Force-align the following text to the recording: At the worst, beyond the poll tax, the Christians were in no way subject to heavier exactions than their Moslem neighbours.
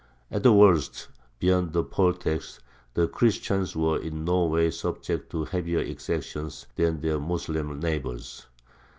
At 0.31 0.41
the 0.41 0.51
worst, 0.51 1.09
beyond 1.37 1.73
the 1.73 1.83
poll 1.83 2.13
tax, 2.13 2.59
the 2.95 3.07
Christians 3.07 3.75
were 3.75 3.99
in 3.99 4.25
no 4.25 4.45
way 4.45 4.71
subject 4.71 5.29
to 5.29 5.43
heavier 5.45 5.77
exactions 5.81 6.65
than 6.75 7.01
their 7.01 7.19
Moslem 7.19 7.79
neighbours. 7.79 8.47